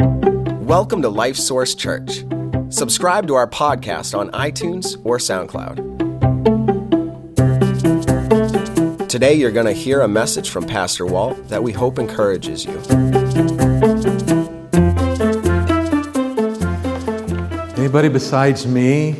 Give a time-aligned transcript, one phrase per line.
[0.00, 2.24] Welcome to Life Source Church.
[2.68, 5.98] Subscribe to our podcast on iTunes or SoundCloud.
[9.08, 12.78] Today, you're going to hear a message from Pastor Walt that we hope encourages you.
[17.76, 19.16] Anybody besides me,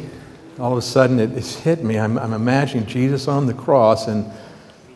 [0.61, 1.99] all of a sudden it, it's hit me.
[1.99, 4.31] I'm, I'm imagining Jesus on the cross, and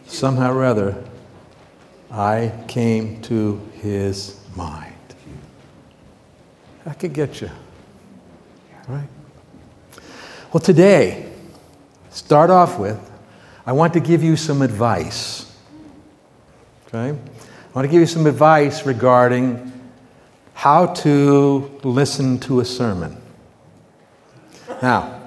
[0.07, 1.03] somehow or other,
[2.09, 4.92] I came to his mind.
[6.85, 7.51] That could get you,
[8.89, 9.09] right?
[10.53, 11.33] Well, today,
[12.11, 12.99] start off with,
[13.65, 15.51] I want to give you some advice.
[16.89, 17.11] Okay?
[17.11, 19.73] I want to give you some advice regarding
[20.55, 23.17] how to listen to a sermon.
[24.83, 25.25] Now,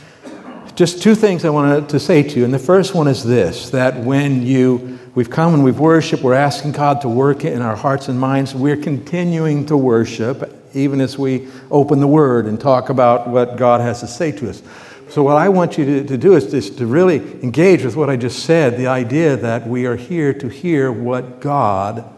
[0.74, 2.44] just two things I wanted to say to you.
[2.44, 6.34] And the first one is this that when you we've come and we've worshiped, we're
[6.34, 8.54] asking God to work in our hearts and minds.
[8.54, 13.80] We're continuing to worship even as we open the Word and talk about what God
[13.80, 14.62] has to say to us.
[15.10, 18.08] So, what I want you to, to do is just to really engage with what
[18.08, 22.08] I just said the idea that we are here to hear what God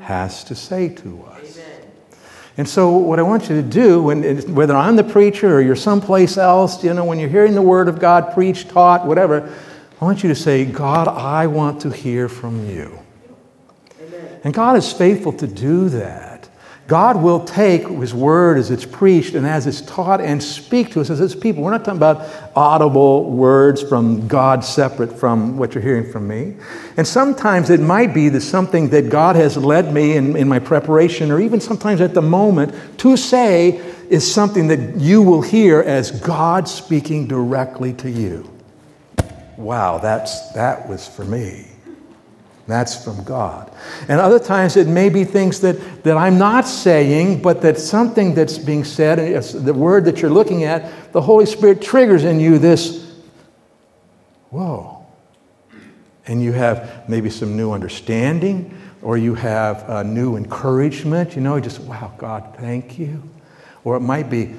[0.00, 1.58] has to say to us.
[1.58, 1.90] Amen.
[2.56, 5.76] And so, what I want you to do, when, whether I'm the preacher or you're
[5.76, 9.54] someplace else, you know, when you're hearing the Word of God preached, taught, whatever,
[10.00, 12.98] I want you to say, God, I want to hear from you.
[14.00, 14.40] Amen.
[14.42, 16.31] And God is faithful to do that.
[16.88, 21.00] God will take His word as it's preached and as it's taught and speak to
[21.00, 21.62] us as His people.
[21.62, 26.56] We're not talking about audible words from God separate from what you're hearing from me.
[26.96, 30.58] And sometimes it might be that something that God has led me in, in my
[30.58, 35.80] preparation, or even sometimes at the moment, to say is something that you will hear
[35.80, 38.50] as God speaking directly to you.
[39.56, 41.71] Wow, that's, that was for me.
[42.66, 43.72] That's from God.
[44.08, 48.34] And other times it may be things that, that I'm not saying, but that something
[48.34, 52.58] that's being said, the word that you're looking at, the Holy Spirit triggers in you
[52.58, 53.12] this,
[54.50, 55.04] whoa.
[56.26, 61.58] And you have maybe some new understanding, or you have a new encouragement, you know,
[61.58, 63.28] just, wow, God, thank you.
[63.82, 64.54] Or it might be,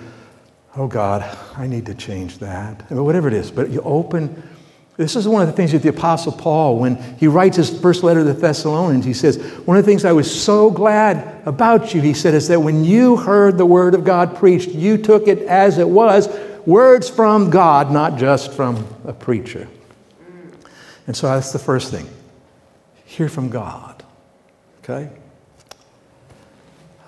[0.76, 1.22] oh God,
[1.56, 2.86] I need to change that.
[2.90, 4.44] I mean, whatever it is, but you open
[4.96, 8.04] this is one of the things that the Apostle Paul, when he writes his first
[8.04, 11.96] letter to the Thessalonians, he says, One of the things I was so glad about
[11.96, 15.28] you, he said, is that when you heard the word of God preached, you took
[15.28, 16.30] it as it was,
[16.68, 19.68] words from God, not just from a preacher.
[21.08, 22.08] And so that's the first thing.
[23.06, 24.04] Hear from God.
[24.84, 25.10] Okay?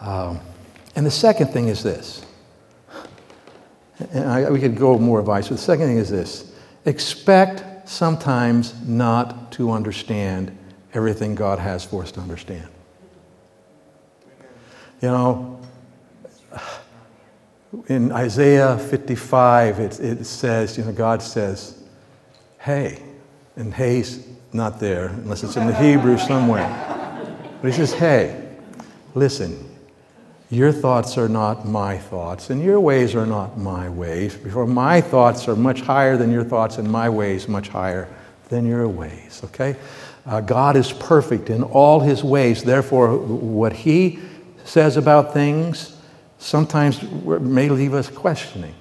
[0.02, 0.40] Um,
[0.96, 2.26] and the second thing is this.
[4.12, 6.52] And I, we could go more advice, but the second thing is this
[6.86, 10.58] expect sometimes not to understand
[10.94, 12.68] everything God has for us to understand.
[15.02, 15.62] You know,
[17.88, 21.84] in Isaiah 55, it, it says, you know, God says,
[22.60, 23.02] hey,
[23.56, 26.68] and hey's not there unless it's in the Hebrew somewhere.
[27.62, 28.50] But he says, hey,
[29.14, 29.75] listen,
[30.50, 34.36] your thoughts are not my thoughts, and your ways are not my ways.
[34.36, 38.08] For my thoughts are much higher than your thoughts, and my ways much higher
[38.50, 39.42] than your ways.
[39.46, 39.76] Okay?
[40.26, 42.64] Uh, God is perfect in all his ways.
[42.64, 44.20] Therefore, what he
[44.64, 45.98] says about things
[46.38, 48.76] sometimes may leave us questioning.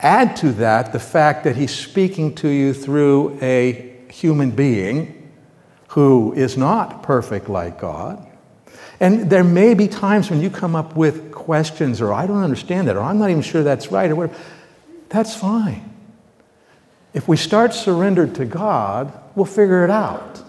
[0.00, 5.30] Add to that the fact that he's speaking to you through a human being
[5.88, 8.26] who is not perfect like God
[9.02, 12.86] and there may be times when you come up with questions, or I don't understand
[12.86, 14.38] that, or I'm not even sure that's right, or whatever.
[15.08, 15.92] That's fine.
[17.12, 20.40] If we start surrendered to God, we'll figure it out,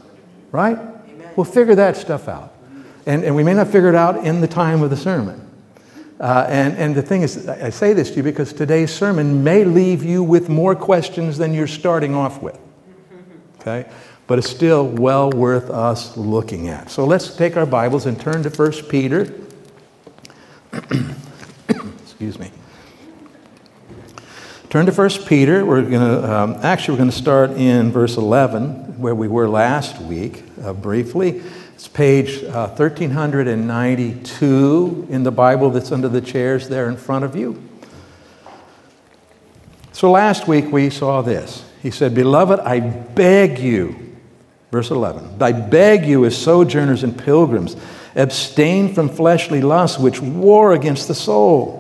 [0.52, 0.78] right?
[0.78, 1.32] Amen.
[1.36, 2.54] We'll figure that stuff out.
[3.08, 5.50] And, and we may not figure it out in the time of the sermon.
[6.20, 9.66] Uh, and, and the thing is, I say this to you because today's sermon may
[9.66, 12.60] leave you with more questions than you're starting off with.
[13.62, 13.90] Okay?
[14.28, 16.90] But it's still well worth us looking at.
[16.90, 19.34] So let's take our Bibles and turn to 1 Peter.
[22.02, 22.52] Excuse me.
[24.70, 25.66] Turn to 1 Peter.
[25.66, 29.50] We're going to, um, actually, we're going to start in verse 11, where we were
[29.50, 31.44] last week, uh, briefly.
[31.76, 37.36] It's page uh, 1392 in the Bible that's under the chairs there in front of
[37.36, 37.62] you.
[39.92, 41.66] So last week we saw this.
[41.82, 44.13] He said, Beloved, I beg you
[44.74, 47.76] Verse 11 I beg you, as sojourners and pilgrims,
[48.16, 51.80] abstain from fleshly lusts which war against the soul.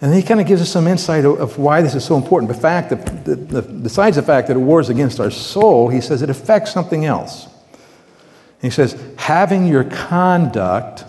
[0.00, 2.48] And he kind of gives us some insight of why this is so important.
[2.52, 6.00] The fact that, the, the, besides the fact that it wars against our soul, he
[6.00, 7.46] says it affects something else.
[8.60, 11.04] He says, having your conduct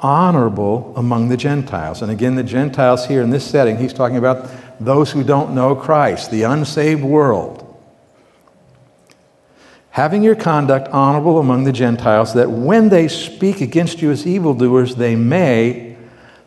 [0.00, 2.00] honorable among the Gentiles.
[2.00, 5.76] And again, the Gentiles here in this setting, he's talking about those who don't know
[5.76, 7.66] Christ, the unsaved world.
[9.98, 14.94] Having your conduct honorable among the Gentiles, that when they speak against you as evildoers,
[14.94, 15.96] they may,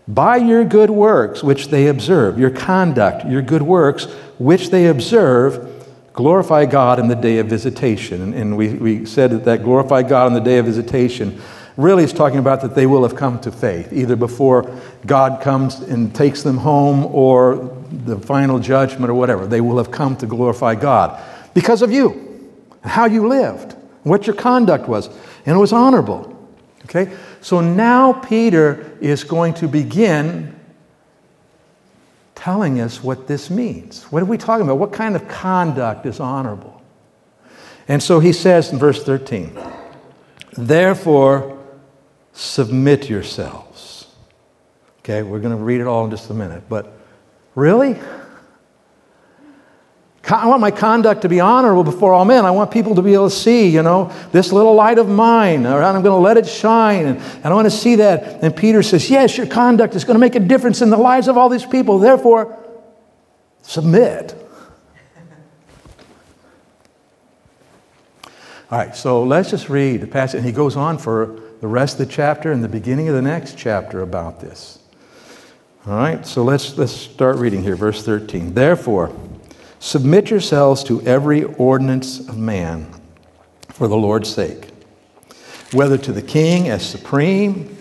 [0.07, 4.05] by your good works which they observe, your conduct, your good works
[4.39, 8.33] which they observe, glorify God in the day of visitation.
[8.33, 11.41] And we, we said that, that glorify God in the day of visitation
[11.75, 14.73] really is talking about that they will have come to faith, either before
[15.05, 19.45] God comes and takes them home or the final judgment or whatever.
[19.45, 21.21] They will have come to glorify God
[21.53, 22.30] because of you,
[22.83, 23.73] how you lived,
[24.03, 25.07] what your conduct was,
[25.45, 26.27] and it was honorable.
[26.85, 27.15] Okay?
[27.41, 30.55] So now Peter is going to begin
[32.35, 34.03] telling us what this means.
[34.05, 34.79] What are we talking about?
[34.79, 36.81] What kind of conduct is honorable?
[37.87, 39.57] And so he says in verse 13,
[40.53, 41.59] Therefore,
[42.33, 44.07] submit yourselves.
[44.99, 46.93] Okay, we're going to read it all in just a minute, but
[47.55, 47.99] really?
[50.29, 52.45] I want my conduct to be honorable before all men.
[52.45, 55.65] I want people to be able to see, you know, this little light of mine,
[55.65, 57.05] and I'm going to let it shine.
[57.07, 58.43] And, and I want to see that.
[58.43, 61.27] And Peter says, Yes, your conduct is going to make a difference in the lives
[61.27, 61.97] of all these people.
[61.97, 62.57] Therefore,
[63.63, 64.35] submit.
[68.69, 70.37] All right, so let's just read the passage.
[70.37, 73.21] And he goes on for the rest of the chapter and the beginning of the
[73.21, 74.79] next chapter about this.
[75.87, 78.53] All right, so let's, let's start reading here, verse 13.
[78.53, 79.13] Therefore,
[79.81, 82.87] submit yourselves to every ordinance of man
[83.69, 84.67] for the Lord's sake,
[85.73, 87.77] whether to the king as supreme,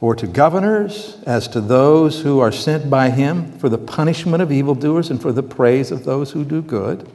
[0.00, 4.50] or to governors as to those who are sent by him for the punishment of
[4.50, 7.08] evildoers and for the praise of those who do good.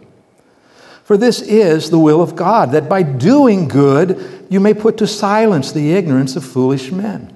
[1.03, 5.07] For this is the will of God, that by doing good you may put to
[5.07, 7.33] silence the ignorance of foolish men.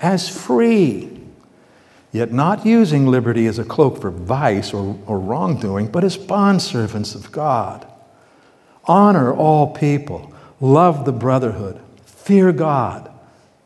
[0.00, 1.17] As free,
[2.12, 7.14] yet not using liberty as a cloak for vice or, or wrongdoing, but as bondservants
[7.14, 7.86] of God.
[8.84, 13.10] Honor all people, love the brotherhood, fear God,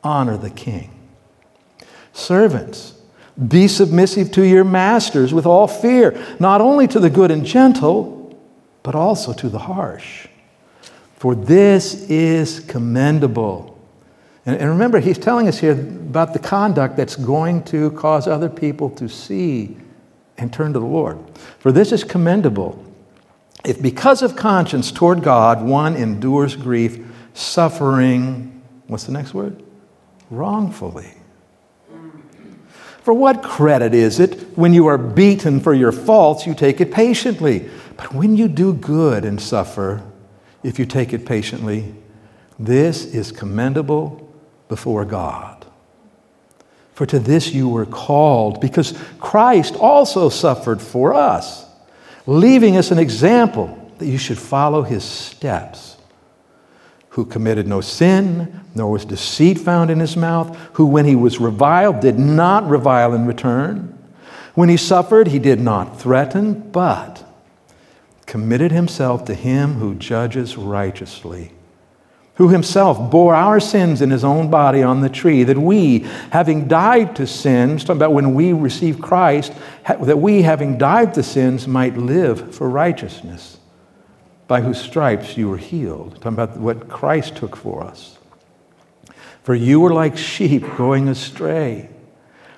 [0.03, 0.91] honor the king.
[2.13, 2.95] Servants,
[3.49, 8.23] be submissive to your masters with all fear, not only to the good and gentle
[8.83, 10.27] but also to the harsh.
[11.17, 13.72] For this is commendable.
[14.45, 18.49] And, and, remember, he's telling us here about the conduct that's going to cause other
[18.49, 19.77] people to see
[20.37, 21.19] and turn to the Lord.
[21.59, 22.85] For this is commendable.
[23.65, 29.63] If because of conscience toward God one endures grief, suffering, what's the next word?
[30.31, 31.15] Wrongfully.
[33.03, 36.93] For what credit is it when you are beaten for your faults, you take it
[36.93, 37.69] patiently?
[37.97, 40.03] But when you do good and suffer,
[40.63, 41.95] if you take it patiently,
[42.59, 44.22] this is commendable
[44.73, 45.67] before God.
[46.95, 51.67] For to this you were called, because Christ also suffered for us,
[52.25, 55.99] leaving us an example that you should follow his steps.
[57.11, 61.39] Who committed no sin, nor was deceit found in his mouth, who, when he was
[61.39, 63.99] reviled, did not revile in return.
[64.55, 67.23] When he suffered, he did not threaten, but
[68.25, 71.53] committed himself to him who judges righteously,
[72.37, 75.99] who himself bore our sins in his own body on the tree, that we,
[76.31, 79.53] having died to sins, talking about when we receive Christ,
[79.87, 83.59] that we, having died to sins, might live for righteousness,
[84.49, 86.15] by whose stripes you were healed.
[86.17, 88.19] Talking about what Christ took for us.
[89.43, 91.91] For you were like sheep going astray,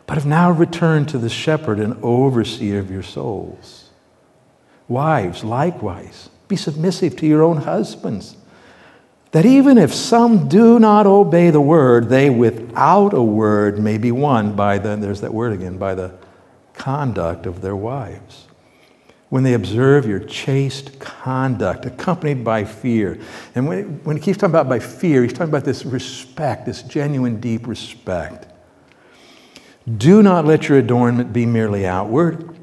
[0.07, 3.91] but have now returned to the shepherd and overseer of your souls.
[4.87, 8.37] Wives, likewise, be submissive to your own husbands,
[9.35, 14.13] that even if some do not obey the word, they without a word may be
[14.13, 16.15] won by the, there's that word again, by the
[16.73, 18.47] conduct of their wives.
[19.31, 23.19] When they observe your chaste conduct, accompanied by fear.
[23.57, 26.83] And when, when he keeps talking about by fear, he's talking about this respect, this
[26.83, 28.47] genuine, deep respect.
[29.97, 32.57] Do not let your adornment be merely outward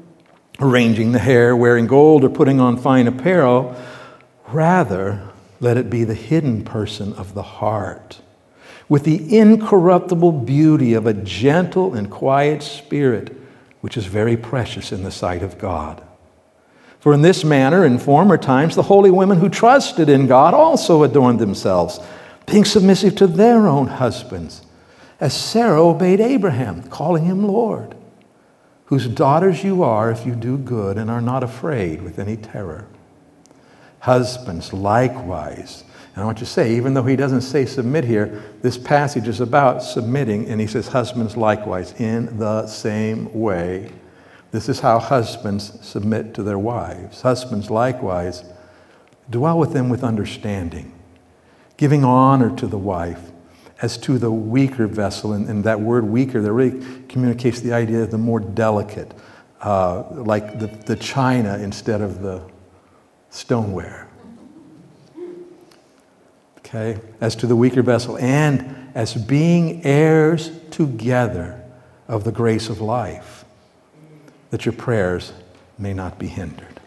[0.58, 3.76] arranging the hair, wearing gold, or putting on fine apparel.
[4.48, 5.31] Rather,
[5.62, 8.20] let it be the hidden person of the heart,
[8.88, 13.34] with the incorruptible beauty of a gentle and quiet spirit,
[13.80, 16.02] which is very precious in the sight of God.
[17.00, 21.02] For in this manner, in former times, the holy women who trusted in God also
[21.02, 21.98] adorned themselves,
[22.46, 24.66] being submissive to their own husbands,
[25.18, 27.96] as Sarah obeyed Abraham, calling him Lord
[28.92, 32.86] whose daughters you are if you do good and are not afraid with any terror.
[34.02, 38.42] Husbands, likewise, And I want you to say, even though he doesn't say submit here,
[38.62, 43.92] this passage is about submitting, and he says, husbands likewise, in the same way.
[44.50, 47.22] This is how husbands submit to their wives.
[47.22, 48.42] Husbands likewise
[49.30, 50.92] dwell with them with understanding,
[51.76, 53.30] giving honor to the wife
[53.82, 55.32] as to the weaker vessel.
[55.32, 59.14] And, and that word weaker, that really communicates the idea of the more delicate,
[59.60, 62.42] uh, like the, the china instead of the
[63.32, 64.06] stoneware
[66.74, 71.62] okay, as to the weaker vessel, and as being heirs together
[72.08, 73.44] of the grace of life,
[74.50, 75.32] that your prayers
[75.78, 76.80] may not be hindered.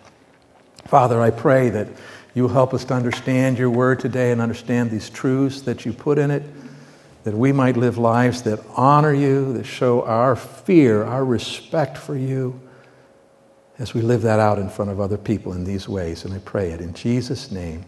[0.85, 1.87] Father, I pray that
[2.33, 6.17] you help us to understand your word today and understand these truths that you put
[6.17, 6.43] in it,
[7.23, 12.15] that we might live lives that honor you, that show our fear, our respect for
[12.15, 12.59] you,
[13.77, 16.25] as we live that out in front of other people in these ways.
[16.25, 17.85] And I pray it in Jesus' name.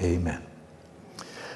[0.00, 0.42] Amen.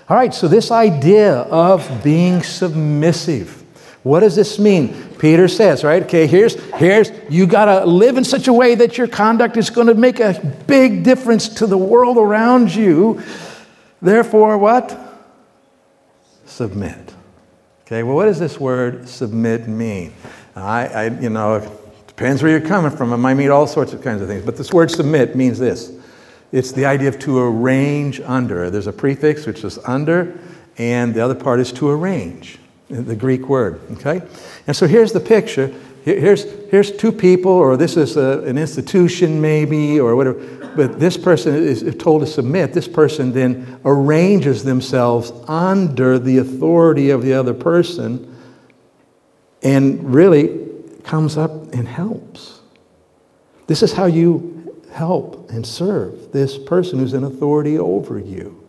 [0.08, 3.64] All right, so this idea of being submissive.
[4.02, 5.08] What does this mean?
[5.18, 6.02] Peter says, right?
[6.02, 9.68] Okay, here's here's you got to live in such a way that your conduct is
[9.68, 13.22] going to make a big difference to the world around you.
[14.00, 14.98] Therefore, what?
[16.46, 17.14] Submit.
[17.82, 20.14] Okay, well, what does this word submit mean?
[20.56, 21.60] I, I you know,
[22.20, 23.14] depends where you're coming from.
[23.14, 25.90] It might mean all sorts of kinds of things, but this word submit means this
[26.52, 28.68] it's the idea of to arrange under.
[28.68, 30.38] There's a prefix which is under,
[30.76, 32.58] and the other part is to arrange,
[32.90, 33.80] the Greek word.
[33.92, 34.20] Okay?
[34.66, 35.72] And so here's the picture.
[36.04, 40.38] Here's, here's two people, or this is a, an institution maybe, or whatever.
[40.76, 42.74] But this person is told to submit.
[42.74, 48.26] This person then arranges themselves under the authority of the other person
[49.62, 50.69] and really
[51.10, 52.60] comes up and helps.
[53.66, 58.64] This is how you help and serve this person who's in authority over you.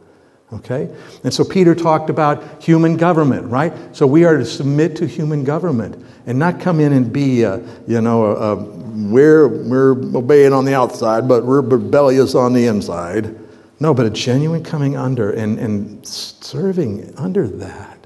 [0.51, 0.89] Okay?
[1.23, 3.71] And so Peter talked about human government, right?
[3.95, 7.59] So we are to submit to human government and not come in and be, uh,
[7.87, 13.37] you know, uh, we're, we're obeying on the outside, but we're rebellious on the inside.
[13.79, 18.00] No, but a genuine coming under and, and serving under that.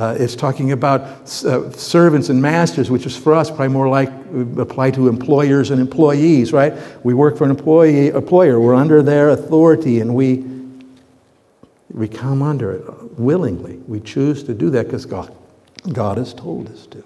[0.00, 4.08] Uh, it's talking about uh, servants and masters, which is for us probably more like
[4.08, 6.72] uh, apply to employers and employees, right?
[7.04, 8.58] We work for an employee, employer.
[8.58, 10.42] We're under their authority, and we
[11.90, 13.76] we come under it willingly.
[13.86, 15.36] We choose to do that because God,
[15.92, 17.04] God has told us to.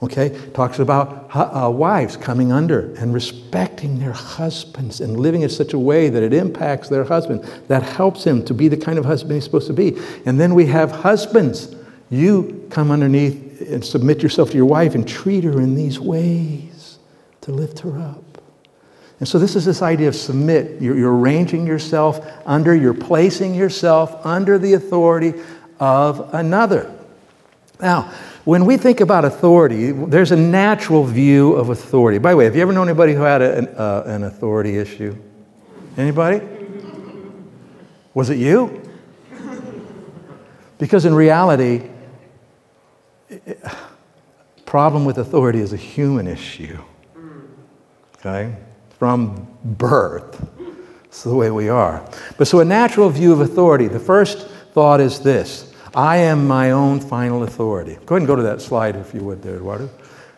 [0.00, 5.72] Okay, talks about uh, wives coming under and respecting their husbands and living in such
[5.72, 9.04] a way that it impacts their husband, that helps him to be the kind of
[9.04, 9.98] husband he's supposed to be.
[10.26, 11.74] And then we have husbands
[12.10, 16.98] you come underneath and submit yourself to your wife and treat her in these ways
[17.42, 18.42] to lift her up.
[19.20, 20.80] And so, this is this idea of submit.
[20.80, 25.34] You're, you're, arranging yourself under, you're placing yourself under the authority
[25.78, 26.90] of another.
[27.80, 28.12] Now,
[28.44, 32.18] when we think about authority, there's a natural view of authority.
[32.18, 34.78] By the way, have you ever known anybody who had a, an, uh, an authority
[34.78, 35.14] issue?
[35.98, 36.40] Anybody?
[38.14, 38.82] Was it you?
[40.78, 41.89] Because in reality,
[44.66, 46.78] problem with authority is a human issue.
[48.18, 48.54] Okay?
[48.98, 50.46] From birth.
[51.04, 52.08] It's the way we are.
[52.38, 56.70] But so, a natural view of authority, the first thought is this I am my
[56.70, 57.94] own final authority.
[58.06, 59.90] Go ahead and go to that slide if you would, there, Eduardo.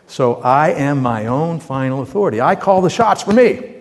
[0.07, 2.41] So, I am my own final authority.
[2.41, 3.73] I call the shots for me.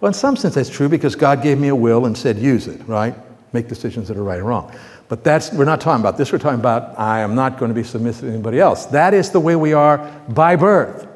[0.00, 2.66] Well, in some sense, that's true because God gave me a will and said, use
[2.66, 3.14] it, right?
[3.52, 4.72] Make decisions that are right or wrong.
[5.08, 6.32] But that's, we're not talking about this.
[6.32, 8.86] We're talking about, I am not going to be submissive to anybody else.
[8.86, 9.98] That is the way we are
[10.28, 11.08] by birth.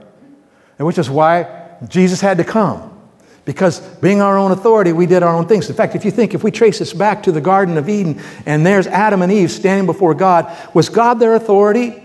[0.78, 2.88] And which is why Jesus had to come.
[3.44, 5.68] Because being our own authority, we did our own things.
[5.68, 8.22] In fact, if you think, if we trace this back to the Garden of Eden,
[8.46, 12.02] and there's Adam and Eve standing before God, was God their authority?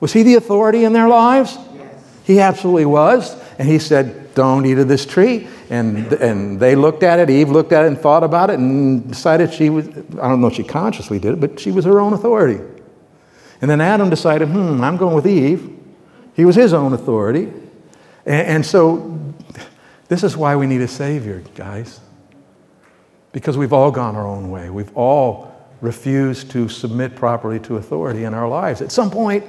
[0.00, 1.56] Was He the authority in their lives?
[1.74, 2.04] Yes.
[2.24, 3.40] He absolutely was.
[3.58, 5.46] And He said, Don't eat of this tree.
[5.68, 9.06] And, and they looked at it, Eve looked at it and thought about it and
[9.06, 12.00] decided she was, I don't know if she consciously did it, but she was her
[12.00, 12.58] own authority.
[13.60, 15.78] And then Adam decided, hmm, I'm going with Eve.
[16.34, 17.52] He was his own authority.
[18.24, 19.20] And, and so
[20.08, 22.00] this is why we need a Savior, guys.
[23.32, 24.70] Because we've all gone our own way.
[24.70, 28.80] We've all refused to submit properly to authority in our lives.
[28.80, 29.44] At some point,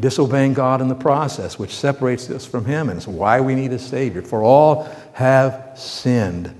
[0.00, 3.72] disobeying God in the process, which separates us from Him, and it's why we need
[3.72, 4.22] a Savior.
[4.22, 6.54] For all have sinned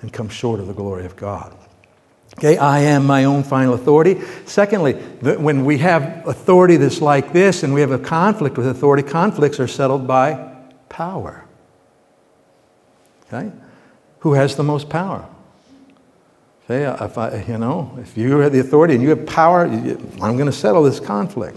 [0.00, 1.54] and come short of the glory of God.
[2.38, 4.20] Okay, I am my own final authority.
[4.46, 9.02] Secondly, when we have authority that's like this and we have a conflict with authority,
[9.02, 10.52] conflicts are settled by
[10.88, 11.44] power.
[13.26, 13.52] Okay?
[14.20, 15.26] Who has the most power?
[16.64, 19.64] Okay, uh, if I, you know, if you have the authority and you have power,
[19.66, 21.56] I'm going to settle this conflict.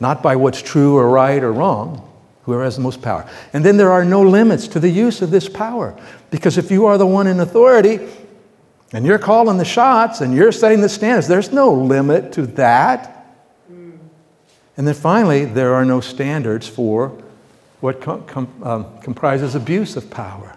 [0.00, 2.08] Not by what's true or right or wrong,
[2.42, 3.28] whoever has the most power.
[3.52, 5.98] And then there are no limits to the use of this power.
[6.30, 8.00] Because if you are the one in authority
[8.92, 13.14] and you're calling the shots and you're setting the standards, there's no limit to that.
[13.68, 17.20] And then finally, there are no standards for
[17.80, 20.54] what com- com- um, comprises abuse of power.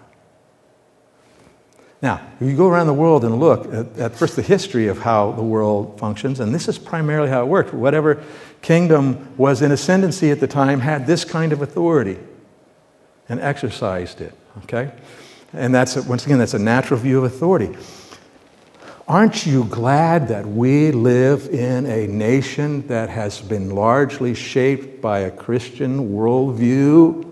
[2.00, 4.98] Now, if you go around the world and look at, at, first the history of
[4.98, 7.72] how the world functions, and this is primarily how it worked.
[7.72, 8.22] Whatever
[8.62, 12.18] kingdom was in ascendancy at the time had this kind of authority
[13.28, 14.32] and exercised it.
[14.64, 14.92] Okay?
[15.52, 17.76] And that's, once again, that's a natural view of authority.
[19.08, 25.20] Aren't you glad that we live in a nation that has been largely shaped by
[25.20, 27.28] a Christian worldview?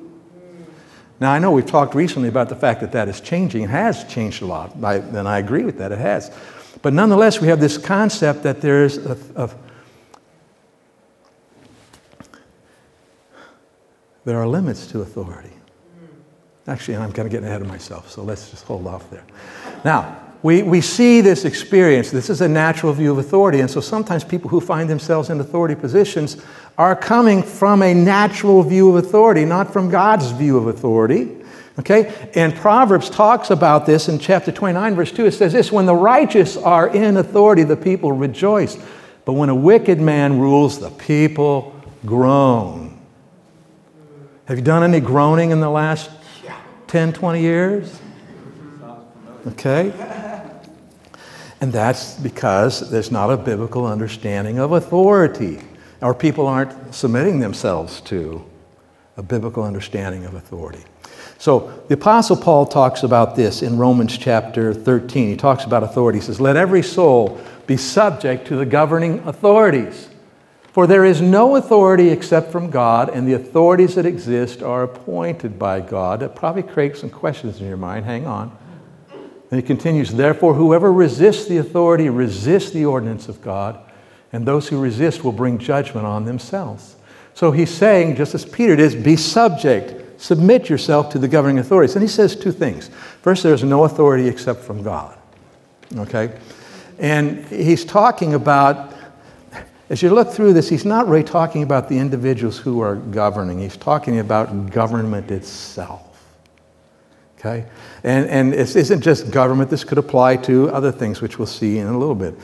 [1.21, 3.63] Now, I know we've talked recently about the fact that that is changing.
[3.63, 6.35] It has changed a lot, and I agree with that, it has.
[6.83, 9.51] But nonetheless, we have this concept that there's a, a
[14.25, 15.53] there are limits to authority.
[16.67, 19.25] Actually, I'm kind of getting ahead of myself, so let's just hold off there.
[19.85, 22.11] Now, we, we see this experience.
[22.11, 23.61] This is a natural view of authority.
[23.61, 26.43] And so sometimes people who find themselves in authority positions
[26.79, 31.37] are coming from a natural view of authority, not from God's view of authority.
[31.79, 32.31] Okay?
[32.35, 35.27] And Proverbs talks about this in chapter 29, verse 2.
[35.27, 38.79] It says this When the righteous are in authority, the people rejoice.
[39.27, 41.75] But when a wicked man rules, the people
[42.07, 42.90] groan.
[44.51, 46.11] Have you done any groaning in the last
[46.89, 48.01] 10, 20 years?
[49.47, 49.93] Okay?
[51.61, 55.61] And that's because there's not a biblical understanding of authority,
[56.03, 58.45] or people aren't submitting themselves to
[59.17, 60.83] a biblical understanding of authority.
[61.39, 65.29] So the Apostle Paul talks about this in Romans chapter 13.
[65.29, 66.19] He talks about authority.
[66.19, 70.10] He says, Let every soul be subject to the governing authorities.
[70.73, 75.59] For there is no authority except from God, and the authorities that exist are appointed
[75.59, 76.21] by God.
[76.21, 78.05] That probably creates some questions in your mind.
[78.05, 78.57] Hang on.
[79.51, 83.81] And he continues, Therefore, whoever resists the authority resists the ordinance of God,
[84.33, 86.95] and those who resist will bring judgment on themselves.
[87.35, 91.97] So he's saying, just as Peter did, be subject, submit yourself to the governing authorities.
[91.97, 92.91] And he says two things.
[93.23, 95.19] First, there's no authority except from God.
[95.97, 96.39] Okay?
[96.99, 98.95] And he's talking about,
[99.91, 103.59] as you look through this, he's not really talking about the individuals who are governing,
[103.59, 106.07] he's talking about government itself.
[107.37, 107.67] Okay?
[108.05, 111.79] And, and it isn't just government, this could apply to other things, which we'll see
[111.79, 112.39] in a little bit.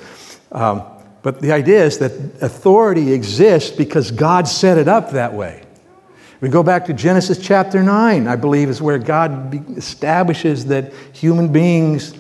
[0.51, 0.83] Um,
[1.23, 5.63] but the idea is that authority exists because God set it up that way.
[6.41, 11.53] We go back to Genesis chapter 9, I believe, is where God establishes that human
[11.53, 12.15] beings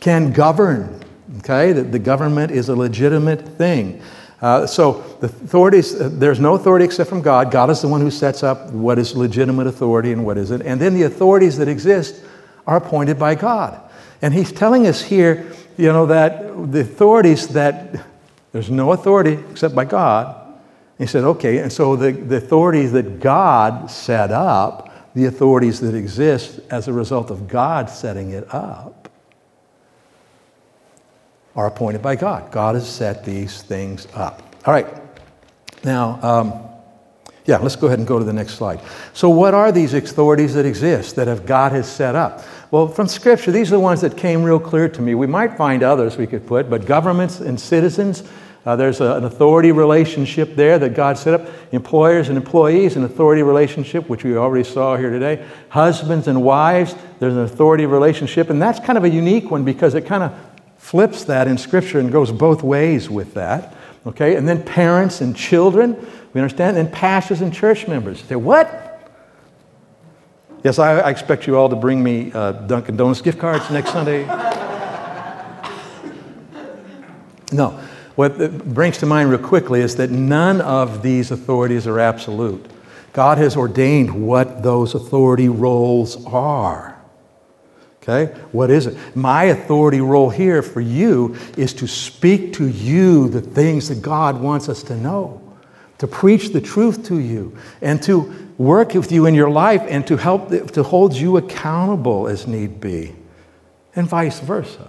[0.00, 1.02] can govern.
[1.38, 1.72] Okay?
[1.72, 4.02] That the government is a legitimate thing.
[4.42, 7.52] Uh, so the authorities, uh, there's no authority except from God.
[7.52, 10.62] God is the one who sets up what is legitimate authority and what isn't.
[10.62, 12.22] And then the authorities that exist
[12.66, 13.80] are appointed by God.
[14.20, 18.04] And he's telling us here, you know, that the authorities that
[18.52, 20.38] there's no authority except by God.
[20.98, 25.94] He said, okay, and so the, the authorities that God set up, the authorities that
[25.94, 29.01] exist as a result of God setting it up,
[31.56, 32.50] are appointed by God.
[32.50, 34.42] God has set these things up.
[34.66, 34.86] All right.
[35.84, 36.68] Now, um,
[37.44, 38.80] yeah, let's go ahead and go to the next slide.
[39.14, 42.44] So, what are these authorities that exist that have God has set up?
[42.70, 45.14] Well, from Scripture, these are the ones that came real clear to me.
[45.14, 48.22] We might find others we could put, but governments and citizens,
[48.64, 51.48] uh, there's a, an authority relationship there that God set up.
[51.72, 55.44] Employers and employees, an authority relationship, which we already saw here today.
[55.68, 58.50] Husbands and wives, there's an authority relationship.
[58.50, 60.32] And that's kind of a unique one because it kind of
[60.82, 63.76] flips that in Scripture and goes both ways with that.
[64.04, 65.96] Okay, and then parents and children,
[66.34, 68.20] we understand, and pastors and church members.
[68.24, 69.08] say, what?
[70.64, 73.92] Yes, I, I, expect you all to bring me uh, Dunkin' Donuts gift cards next
[73.92, 74.26] Sunday.
[77.52, 77.80] no,
[78.16, 82.66] what brings to mind real quickly is that none of these authorities are absolute.
[83.12, 86.91] God has ordained what those authority roles are.
[88.02, 88.34] Okay?
[88.50, 88.96] What is it?
[89.14, 94.40] My authority role here for you is to speak to you the things that God
[94.40, 95.40] wants us to know,
[95.98, 100.06] to preach the truth to you, and to work with you in your life and
[100.08, 103.14] to help to hold you accountable as need be,
[103.94, 104.88] and vice versa.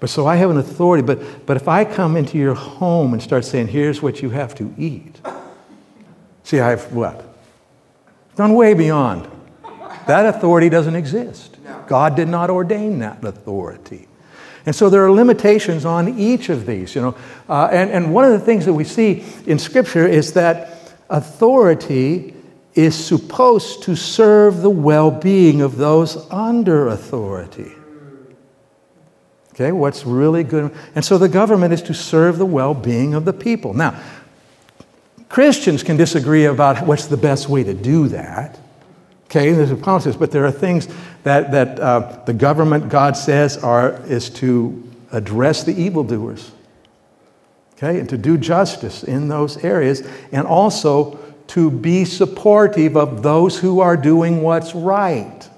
[0.00, 3.22] But so I have an authority, but, but if I come into your home and
[3.22, 5.20] start saying, here's what you have to eat,
[6.42, 7.24] see, I've what?
[8.34, 9.28] Gone way beyond.
[10.06, 11.56] That authority doesn't exist.
[11.86, 14.08] God did not ordain that authority.
[14.64, 17.16] And so there are limitations on each of these, you know.
[17.48, 22.34] Uh, and, and one of the things that we see in Scripture is that authority
[22.74, 27.72] is supposed to serve the well being of those under authority.
[29.54, 30.74] Okay, what's really good?
[30.94, 33.74] And so the government is to serve the well being of the people.
[33.74, 34.00] Now,
[35.28, 38.58] Christians can disagree about what's the best way to do that.
[39.32, 40.86] Okay, there's politics, but there are things
[41.22, 46.50] that, that uh, the government, God says, are, is to address the evildoers.
[47.72, 53.58] Okay, and to do justice in those areas, and also to be supportive of those
[53.58, 55.48] who are doing what's right.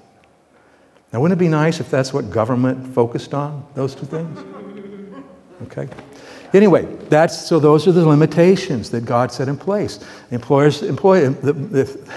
[1.11, 4.39] Now, wouldn't it be nice if that's what government focused on, those two things?
[5.63, 5.89] Okay.
[6.53, 9.99] Anyway, that's so those are the limitations that God set in place.
[10.31, 12.11] Employers employ the, the,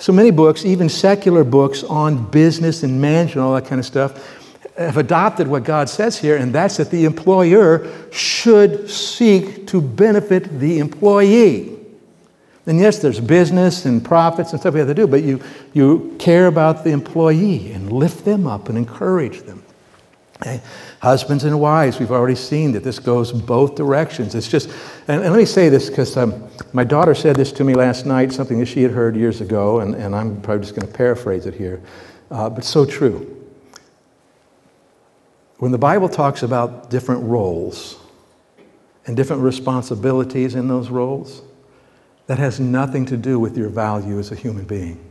[0.00, 4.38] so many books, even secular books on business and management, all that kind of stuff,
[4.78, 10.58] have adopted what God says here, and that's that the employer should seek to benefit
[10.58, 11.76] the employee.
[12.64, 15.42] And yes, there's business and profits and stuff we have to do, but you,
[15.74, 19.62] you care about the employee and lift them up and encourage them.
[21.00, 24.34] Husbands and wives, we've already seen that this goes both directions.
[24.34, 24.68] It's just,
[25.08, 28.06] and, and let me say this because um, my daughter said this to me last
[28.06, 30.92] night, something that she had heard years ago, and, and I'm probably just going to
[30.92, 31.82] paraphrase it here,
[32.30, 33.36] uh, but so true.
[35.58, 37.98] When the Bible talks about different roles
[39.06, 41.42] and different responsibilities in those roles,
[42.28, 45.04] that has nothing to do with your value as a human being.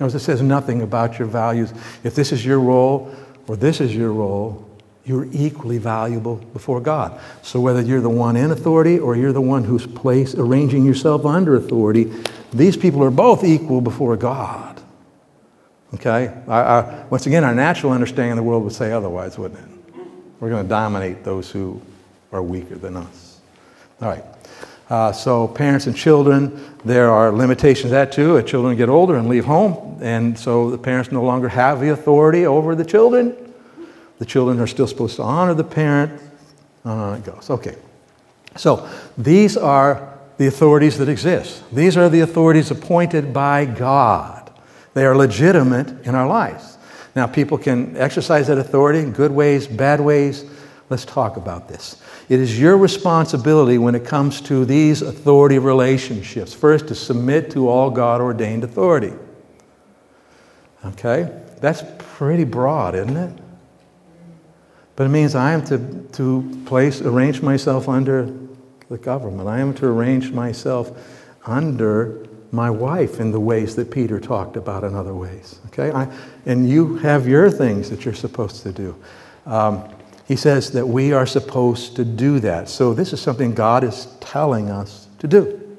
[0.00, 1.72] Notice it says nothing about your values.
[2.02, 3.14] If this is your role,
[3.50, 4.64] or this is your role,
[5.04, 7.20] you're equally valuable before God.
[7.42, 11.26] So whether you're the one in authority or you're the one who's placed, arranging yourself
[11.26, 12.12] under authority,
[12.52, 14.80] these people are both equal before God.
[15.94, 16.32] Okay?
[16.46, 20.04] I, I, once again, our natural understanding of the world would say otherwise, wouldn't it?
[20.38, 21.82] We're going to dominate those who
[22.30, 23.40] are weaker than us.
[24.00, 24.22] All right.
[24.90, 28.42] Uh, so, parents and children, there are limitations to that too.
[28.42, 32.44] Children get older and leave home, and so the parents no longer have the authority
[32.44, 33.36] over the children.
[34.18, 36.20] The children are still supposed to honor the parent.
[36.82, 37.48] And on it goes.
[37.50, 37.76] Okay.
[38.56, 41.62] So, these are the authorities that exist.
[41.72, 44.50] These are the authorities appointed by God.
[44.94, 46.78] They are legitimate in our lives.
[47.14, 50.44] Now, people can exercise that authority in good ways, bad ways.
[50.90, 52.02] Let's talk about this.
[52.28, 57.68] It is your responsibility when it comes to these authority relationships, first to submit to
[57.68, 59.12] all God ordained authority.
[60.84, 61.30] Okay?
[61.60, 63.38] That's pretty broad, isn't it?
[64.96, 65.78] But it means I am to,
[66.12, 68.28] to place, arrange myself under
[68.88, 69.48] the government.
[69.48, 70.90] I am to arrange myself
[71.46, 75.60] under my wife in the ways that Peter talked about in other ways.
[75.66, 75.92] Okay?
[75.92, 76.12] I,
[76.46, 78.96] and you have your things that you're supposed to do.
[79.46, 79.88] Um,
[80.30, 82.68] he says that we are supposed to do that.
[82.68, 85.76] So, this is something God is telling us to do.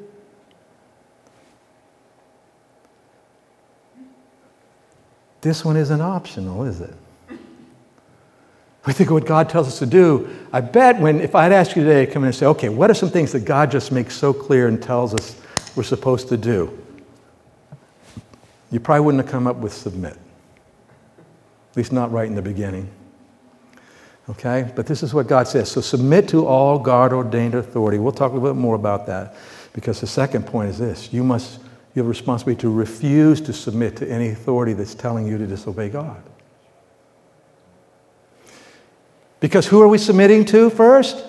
[5.39, 6.93] This one isn't optional, is it?
[8.85, 10.29] We think of what God tells us to do.
[10.51, 12.91] I bet when, if I'd ask you today to come in and say, okay, what
[12.91, 15.39] are some things that God just makes so clear and tells us
[15.77, 16.77] we're supposed to do?
[18.69, 20.17] You probably wouldn't have come up with submit.
[21.71, 22.91] At least not right in the beginning.
[24.31, 24.71] Okay?
[24.75, 25.69] But this is what God says.
[25.69, 27.99] So submit to all God ordained authority.
[27.99, 29.35] We'll talk a little bit more about that
[29.73, 31.59] because the second point is this you must
[31.93, 35.45] you have a responsibility to refuse to submit to any authority that's telling you to
[35.45, 36.23] disobey God.
[39.41, 41.25] Because who are we submitting to first?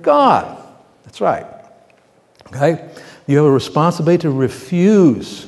[0.00, 0.56] God.
[1.04, 1.46] That's right.
[2.46, 2.88] Okay?
[3.26, 5.46] You have a responsibility to refuse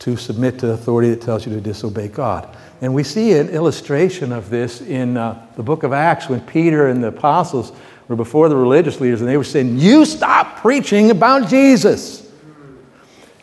[0.00, 2.56] to submit to authority that tells you to disobey God.
[2.80, 6.88] And we see an illustration of this in uh, the book of Acts when Peter
[6.88, 7.72] and the apostles
[8.06, 12.30] were before the religious leaders and they were saying, You stop preaching about Jesus.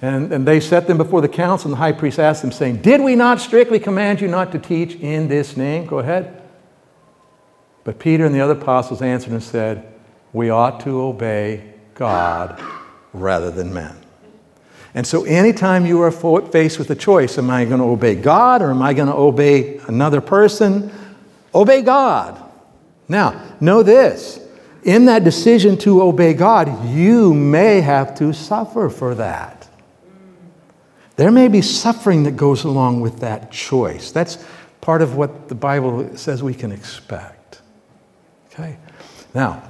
[0.02, 2.82] And, and they set them before the council, and the high priest asked them, saying,
[2.82, 5.86] Did we not strictly command you not to teach in this name?
[5.86, 6.43] Go ahead.
[7.84, 9.93] But Peter and the other apostles answered and said,
[10.34, 12.62] We ought to obey God
[13.13, 14.05] rather than men.
[14.95, 18.62] And so, anytime you are faced with a choice, am I going to obey God
[18.62, 20.91] or am I going to obey another person?
[21.53, 22.41] Obey God.
[23.08, 24.39] Now, know this
[24.86, 29.67] in that decision to obey God, you may have to suffer for that.
[31.17, 34.12] There may be suffering that goes along with that choice.
[34.12, 34.45] That's
[34.81, 37.62] part of what the Bible says we can expect.
[38.47, 38.77] Okay?
[39.34, 39.63] Now,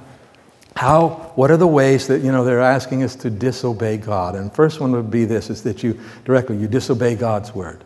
[0.76, 4.34] how, what are the ways that, you know, they're asking us to disobey God?
[4.34, 7.82] And first one would be this, is that you directly, you disobey God's word.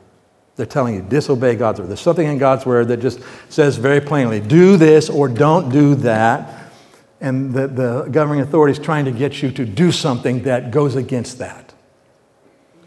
[0.57, 1.89] They're telling you, disobey God's word.
[1.89, 5.95] There's something in God's word that just says very plainly, do this or don't do
[5.97, 6.73] that.
[7.21, 10.97] And the, the governing authority is trying to get you to do something that goes
[10.97, 11.73] against that.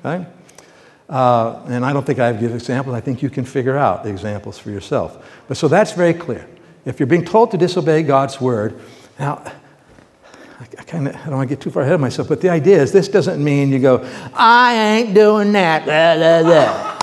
[0.03, 0.25] Okay?
[1.07, 2.95] Uh, and I don't think I have to give examples.
[2.95, 5.25] I think you can figure out the examples for yourself.
[5.47, 6.45] But so that's very clear.
[6.85, 8.81] If you're being told to disobey God's word,
[9.17, 9.43] now,
[10.77, 12.49] I, kind of I don't want to get too far ahead of myself, but the
[12.49, 15.85] idea is this doesn't mean you go, I ain't doing that.
[15.85, 16.93] Blah, blah, blah.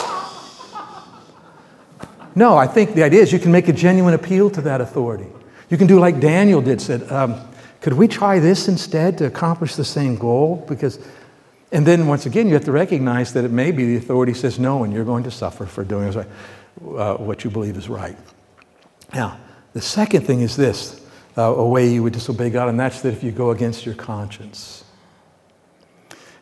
[2.35, 5.27] No, I think the idea is you can make a genuine appeal to that authority.
[5.69, 7.41] You can do like Daniel did, said, um,
[7.81, 10.65] could we try this instead to accomplish the same goal?
[10.69, 10.99] Because,
[11.73, 14.59] and then once again, you have to recognize that it may be the authority says
[14.59, 18.17] no, and you're going to suffer for doing uh, what you believe is right.
[19.15, 19.39] Now,
[19.73, 21.00] the second thing is this
[21.37, 23.95] uh, a way you would disobey God, and that's that if you go against your
[23.95, 24.85] conscience.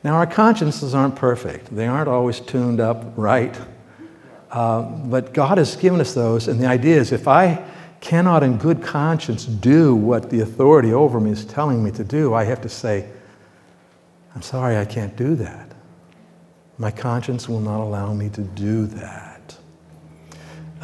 [0.05, 3.59] Now, our consciences aren't perfect, they aren't always tuned up right.
[4.51, 7.63] Uh, but God has given us those, and the idea is if I
[8.01, 12.33] cannot, in good conscience, do what the authority over me is telling me to do,
[12.33, 13.09] I have to say,
[14.35, 15.73] I'm sorry, I can't do that.
[16.79, 19.38] My conscience will not allow me to do that.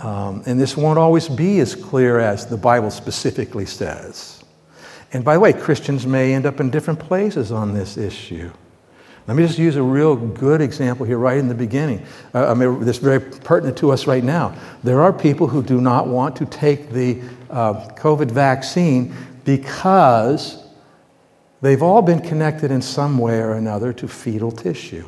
[0.04, 4.44] Um, and this won't always be as clear as the Bible specifically says.
[5.14, 8.50] And by the way, Christians may end up in different places on this issue.
[9.26, 12.04] Let me just use a real good example here right in the beginning.
[12.34, 14.54] Uh, I mean, this is very pertinent to us right now.
[14.82, 19.14] There are people who do not want to take the uh, COVID vaccine
[19.46, 20.66] because
[21.62, 25.06] they've all been connected in some way or another to fetal tissue.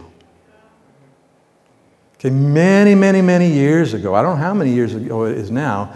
[2.31, 5.95] Many, many, many years ago, I don't know how many years ago it is now,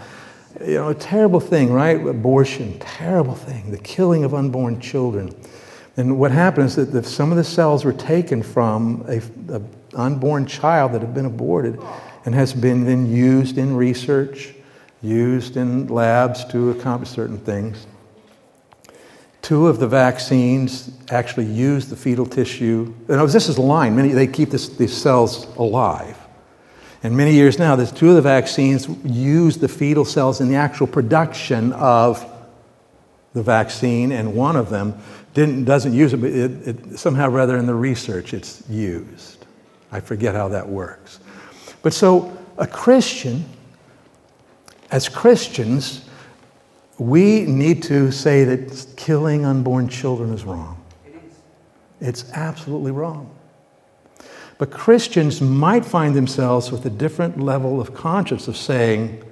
[0.61, 1.99] you know, a terrible thing, right?
[2.05, 5.35] Abortion, terrible thing, the killing of unborn children.
[5.97, 10.93] And what happened is that some of the cells were taken from an unborn child
[10.93, 11.79] that had been aborted
[12.25, 14.53] and has been then used in research,
[15.01, 17.87] used in labs to accomplish certain things.
[19.41, 22.93] Two of the vaccines actually use the fetal tissue.
[23.07, 23.95] And this is a line.
[23.95, 26.17] Many, they keep this, these cells alive.
[27.03, 30.55] And many years now, there's two of the vaccines use the fetal cells in the
[30.55, 32.25] actual production of
[33.33, 34.99] the vaccine, and one of them
[35.33, 39.45] didn't, doesn't use it, but it, it, somehow rather in the research it's used.
[39.91, 41.19] I forget how that works.
[41.81, 43.45] But so a Christian,
[44.91, 46.07] as Christians,
[46.99, 50.83] we need to say that killing unborn children is wrong.
[51.05, 51.37] It is.
[51.99, 53.33] It's absolutely wrong.
[54.61, 59.23] But Christians might find themselves with a different level of conscience of saying,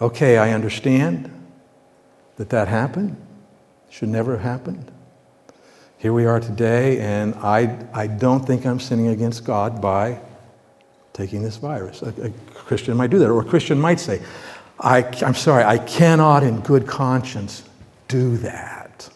[0.00, 1.30] okay, I understand
[2.34, 3.16] that that happened.
[3.90, 4.90] Should never have happened.
[5.98, 10.20] Here we are today, and I, I don't think I'm sinning against God by
[11.12, 12.02] taking this virus.
[12.02, 14.20] A, a Christian might do that, or a Christian might say,
[14.80, 17.62] I, I'm sorry, I cannot in good conscience
[18.08, 19.08] do that.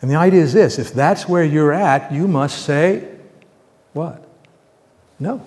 [0.00, 3.08] And the idea is this if that's where you're at, you must say,
[3.92, 4.26] what?
[5.18, 5.44] No.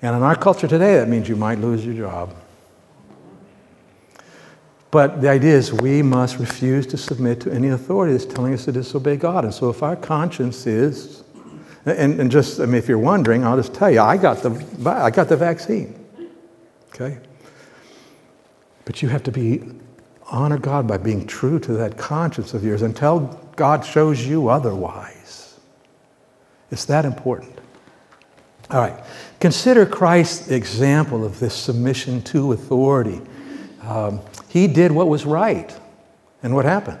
[0.00, 2.34] And in our culture today, that means you might lose your job.
[4.90, 8.64] But the idea is we must refuse to submit to any authority that's telling us
[8.64, 9.44] to disobey God.
[9.44, 11.24] And so if our conscience is,
[11.84, 14.50] and, and just, I mean, if you're wondering, I'll just tell you, I got the,
[14.88, 15.94] I got the vaccine.
[16.88, 17.18] Okay?
[18.84, 19.62] But you have to be,
[20.30, 23.20] honor God by being true to that conscience of yours until
[23.56, 25.17] God shows you otherwise.
[26.70, 27.58] It's that important.
[28.70, 29.02] All right.
[29.40, 33.20] Consider Christ's example of this submission to authority.
[33.82, 35.74] Um, he did what was right.
[36.42, 36.98] And what happened?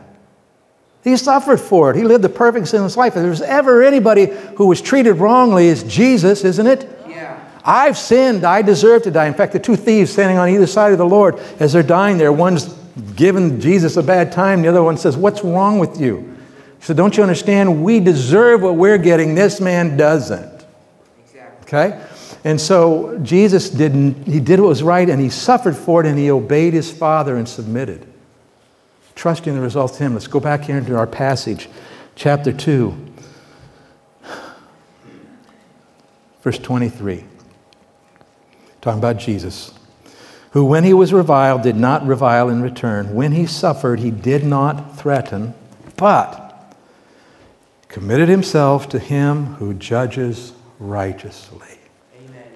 [1.04, 1.96] He suffered for it.
[1.96, 3.16] He lived the perfect sinless life.
[3.16, 4.26] If there's ever anybody
[4.56, 6.88] who was treated wrongly, it's Jesus, isn't it?
[7.08, 7.38] Yeah.
[7.64, 8.44] I've sinned.
[8.44, 9.26] I deserve to die.
[9.26, 12.18] In fact, the two thieves standing on either side of the Lord, as they're dying
[12.18, 12.66] there, one's
[13.14, 16.37] giving Jesus a bad time, the other one says, What's wrong with you?
[16.80, 17.82] Said, Don't you understand?
[17.82, 19.34] We deserve what we're getting.
[19.34, 20.64] This man doesn't.
[21.24, 21.62] Exactly.
[21.62, 22.04] Okay?
[22.44, 26.18] And so Jesus didn't, he did what was right and he suffered for it and
[26.18, 28.06] he obeyed his Father and submitted.
[29.14, 30.14] Trusting the results to him.
[30.14, 31.68] Let's go back here into our passage,
[32.14, 33.06] chapter 2,
[36.42, 37.24] verse 23.
[38.80, 39.74] Talking about Jesus,
[40.52, 43.12] who, when he was reviled, did not revile in return.
[43.12, 45.52] When he suffered, he did not threaten,
[45.96, 46.47] but
[47.88, 51.78] committed himself to him who judges righteously.
[52.24, 52.52] Amen.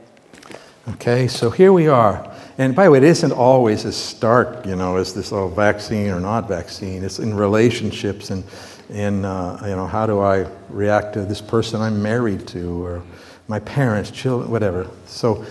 [0.90, 2.31] Okay, so here we are.
[2.59, 6.11] And by the way, it isn't always as stark, you know, as this oh, vaccine
[6.11, 7.03] or not vaccine.
[7.03, 8.45] It's in relationships and
[8.90, 13.03] in, uh, you know, how do I react to this person I'm married to or
[13.49, 14.88] my parents, children, whatever.
[15.07, 15.45] So,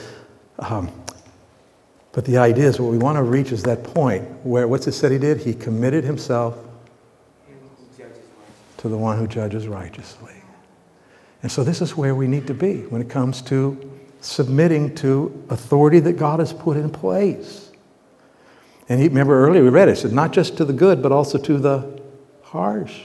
[0.60, 0.92] um,
[2.12, 4.92] but the idea is what we want to reach is that point where, what's it
[4.92, 5.38] said he did?
[5.38, 6.58] He committed himself
[8.82, 10.34] to the one who judges righteously.
[11.44, 13.92] And so this is where we need to be when it comes to
[14.22, 17.72] submitting to authority that God has put in place.
[18.90, 21.12] And he, remember earlier we read it, it said not just to the good, but
[21.12, 22.02] also to the
[22.42, 23.00] harsh.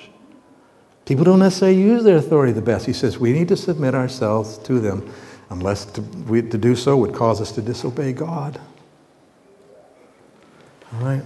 [1.04, 2.86] People don't necessarily use their authority the best.
[2.86, 5.12] He says we need to submit ourselves to them,
[5.50, 8.58] unless to, we, to do so would cause us to disobey God.
[10.94, 11.22] All right?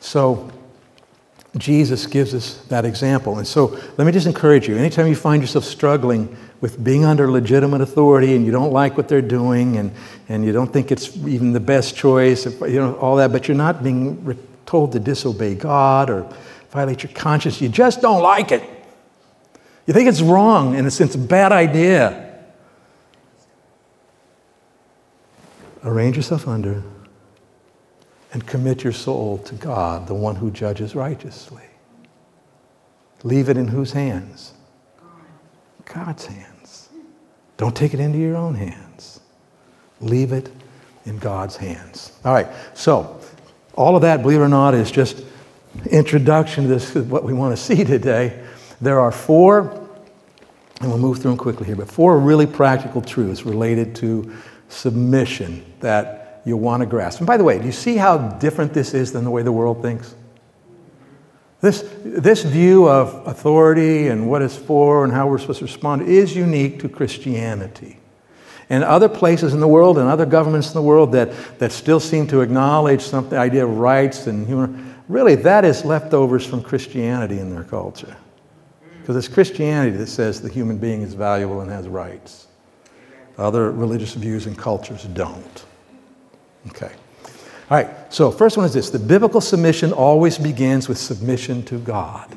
[0.00, 0.50] So,
[1.58, 3.38] Jesus gives us that example.
[3.38, 7.30] And so, let me just encourage you anytime you find yourself struggling with being under
[7.30, 9.90] legitimate authority and you don't like what they're doing and,
[10.28, 13.56] and you don't think it's even the best choice, you know, all that, but you're
[13.56, 16.32] not being told to disobey God or
[16.70, 18.62] violate your conscience, you just don't like it.
[19.86, 22.38] You think it's wrong and it's, it's a bad idea.
[25.84, 26.82] Arrange yourself under
[28.32, 31.62] and commit your soul to God, the one who judges righteously.
[33.22, 34.54] Leave it in whose hands?
[35.84, 36.88] God's hands.
[37.56, 39.20] Don't take it into your own hands.
[40.00, 40.50] Leave it
[41.04, 42.18] in God's hands.
[42.24, 43.20] All right, so
[43.74, 45.24] all of that, believe it or not, is just
[45.90, 48.42] introduction to this, what we want to see today.
[48.80, 49.88] There are four,
[50.80, 54.34] and we'll move through them quickly here, but four really practical truths related to
[54.68, 57.20] submission that you'll want to grasp.
[57.20, 59.52] And by the way, do you see how different this is than the way the
[59.52, 60.14] world thinks?
[61.60, 66.02] This, this view of authority and what it's for and how we're supposed to respond
[66.02, 67.98] is unique to Christianity.
[68.68, 72.00] And other places in the world and other governments in the world that, that still
[72.00, 76.62] seem to acknowledge some, the idea of rights and human, really that is leftovers from
[76.62, 78.16] Christianity in their culture.
[79.00, 82.48] Because it's Christianity that says the human being is valuable and has rights.
[83.38, 85.64] Other religious views and cultures don't.
[86.68, 86.92] Okay.
[87.70, 91.78] All right, so first one is this the biblical submission always begins with submission to
[91.78, 92.36] God.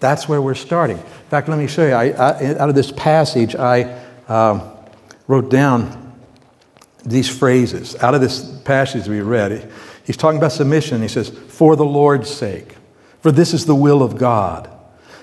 [0.00, 0.96] That's where we're starting.
[0.96, 1.92] In fact, let me show you.
[1.92, 4.62] I, I, out of this passage, I um,
[5.26, 6.14] wrote down
[7.04, 7.96] these phrases.
[7.96, 9.70] Out of this passage we read,
[10.04, 11.02] he's talking about submission.
[11.02, 12.76] He says, For the Lord's sake,
[13.20, 14.70] for this is the will of God,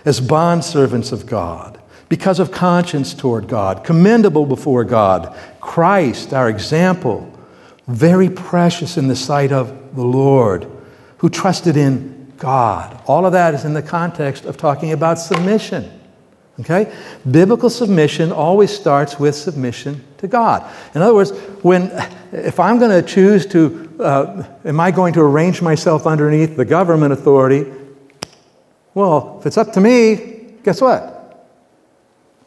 [0.04, 7.32] as bondservants of God, because of conscience toward God, commendable before God, Christ, our example
[7.88, 10.69] very precious in the sight of the Lord,
[11.19, 13.02] who trusted in God.
[13.08, 15.91] All of that is in the context of talking about submission.
[16.60, 16.93] Okay?
[17.30, 20.69] Biblical submission always starts with submission to God.
[20.93, 21.91] In other words, when
[22.32, 26.65] if I'm going to choose to, uh, am I going to arrange myself underneath the
[26.65, 27.71] government authority?
[28.93, 31.12] Well, if it's up to me, guess what?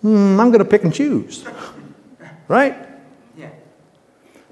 [0.00, 1.44] Hmm, I'm going to pick and choose.
[2.48, 2.87] Right?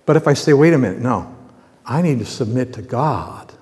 [0.06, 1.34] But if I say, wait a minute, no,
[1.84, 3.52] I need to submit to God,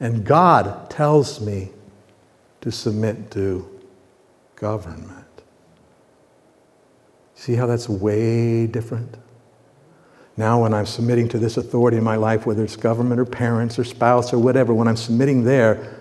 [0.00, 1.70] and God tells me
[2.60, 3.68] to submit to
[4.54, 5.24] government.
[7.34, 9.16] See how that's way different?
[10.36, 13.78] Now, when I'm submitting to this authority in my life, whether it's government or parents
[13.78, 16.00] or spouse or whatever, when I'm submitting there,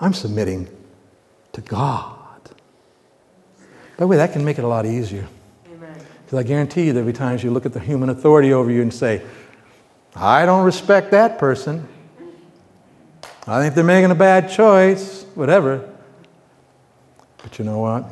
[0.00, 0.68] I'm submitting
[1.52, 2.42] to God.
[3.96, 5.26] By the way, that can make it a lot easier.
[6.26, 8.82] Because I guarantee you there'll be times you look at the human authority over you
[8.82, 9.22] and say,
[10.16, 11.86] I don't respect that person.
[13.46, 15.88] I think they're making a bad choice, whatever.
[17.38, 18.04] But you know what?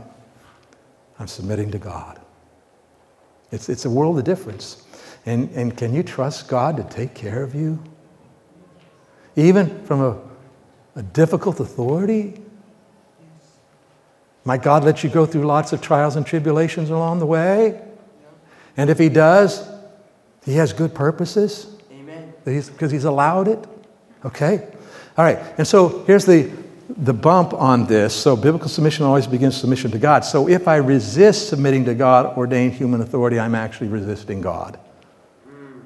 [1.19, 2.21] I'm submitting to God.
[3.51, 4.87] It's, it's a world of difference.
[5.27, 7.83] And, and can you trust God to take care of you?
[9.35, 10.21] Even from a,
[10.95, 12.41] a difficult authority?
[14.45, 17.81] Might God let you go through lots of trials and tribulations along the way?
[18.77, 19.69] And if he does,
[20.45, 21.67] he has good purposes.
[21.93, 22.33] Amen.
[22.45, 23.65] Because he's, allowed it.
[24.25, 24.67] Okay?
[25.17, 25.39] All right.
[25.59, 26.51] And so here's the,
[26.89, 28.15] the bump on this.
[28.15, 30.25] So biblical submission always begins submission to God.
[30.25, 34.79] So if I resist submitting to God ordained human authority, I'm actually resisting God.
[35.47, 35.81] Hmm.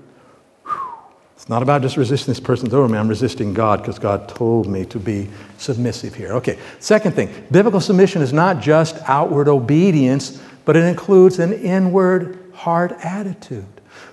[1.37, 2.99] It's not about just resisting this person's over me.
[2.99, 6.33] I'm resisting God because God told me to be submissive here.
[6.35, 6.59] Okay.
[6.81, 12.93] Second thing, biblical submission is not just outward obedience, but it includes an inward heart
[13.05, 13.67] attitude.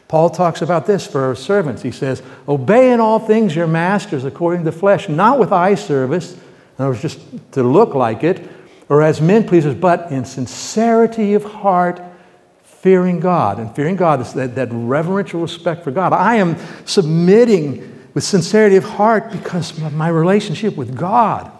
[0.08, 1.82] Paul talks about this for servants.
[1.82, 5.76] He says, Obey in all things your masters according to the flesh, not with eye
[5.76, 6.40] service, in
[6.78, 7.20] other words, just
[7.54, 8.48] to look like it,
[8.88, 12.00] or as men pleasers, but in sincerity of heart,
[12.64, 13.60] fearing God.
[13.60, 16.14] And fearing God is that, that reverential respect for God.
[16.14, 21.52] I am submitting with sincerity of heart because of my relationship with God.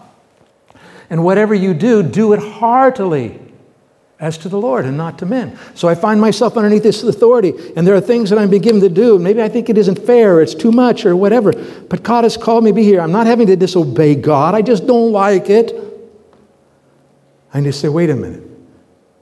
[1.10, 3.40] And whatever you do, do it heartily
[4.18, 5.58] as to the Lord and not to men.
[5.74, 8.80] So I find myself underneath this authority, and there are things that I'm being given
[8.80, 9.18] to do.
[9.18, 11.52] Maybe I think it isn't fair, it's too much, or whatever.
[11.52, 13.00] But God has called me to be here.
[13.00, 15.82] I'm not having to disobey God, I just don't like it.
[17.52, 18.42] I need to say, wait a minute.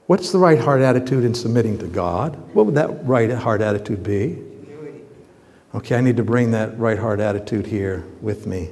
[0.07, 2.35] What's the right heart attitude in submitting to God?
[2.53, 4.39] What would that right heart attitude be?
[5.73, 8.69] Okay, I need to bring that right heart attitude here with me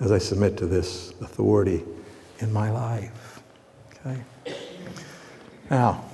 [0.00, 1.84] as I submit to this authority
[2.40, 3.40] in my life.
[3.90, 4.20] Okay?
[5.72, 6.04] Now,